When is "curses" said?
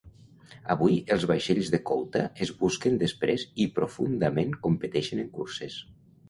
5.39-5.79